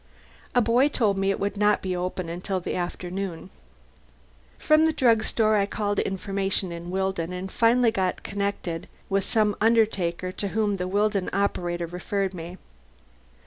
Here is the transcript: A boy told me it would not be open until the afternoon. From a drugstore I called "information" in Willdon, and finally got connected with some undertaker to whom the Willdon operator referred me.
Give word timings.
A 0.55 0.61
boy 0.63 0.87
told 0.87 1.19
me 1.19 1.29
it 1.29 1.39
would 1.39 1.57
not 1.57 1.83
be 1.83 1.95
open 1.95 2.27
until 2.27 2.59
the 2.59 2.75
afternoon. 2.75 3.51
From 4.57 4.87
a 4.87 4.93
drugstore 4.93 5.55
I 5.57 5.67
called 5.67 5.99
"information" 5.99 6.71
in 6.71 6.89
Willdon, 6.89 7.31
and 7.31 7.51
finally 7.51 7.91
got 7.91 8.23
connected 8.23 8.87
with 9.09 9.23
some 9.23 9.55
undertaker 9.61 10.31
to 10.31 10.47
whom 10.47 10.77
the 10.77 10.87
Willdon 10.87 11.29
operator 11.31 11.85
referred 11.85 12.33
me. 12.33 12.57